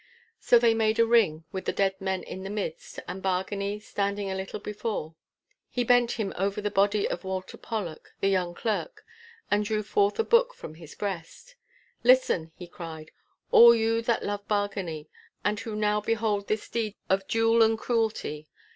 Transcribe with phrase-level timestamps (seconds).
[0.39, 4.31] So they made a ring, with the dead men in the midst, and Bargany standing
[4.31, 5.13] a little before.
[5.69, 9.05] He bent him over the body of Walter Pollock, the young clerk,
[9.51, 11.53] and drew forth a book from his breast.
[12.03, 13.11] 'Listen!' he cried,
[13.51, 15.07] 'all you that love Bargany,
[15.45, 18.49] and who now behold this deed of dule and cruelty.